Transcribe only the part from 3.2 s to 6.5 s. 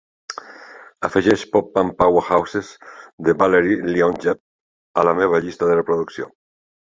de Valeri Leontjev a la meva llista de reproducció